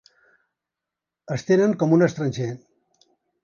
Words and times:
Es 1.37 1.47
tenen 1.51 1.77
com 1.85 1.95
un 1.99 2.09
estranger. 2.09 2.51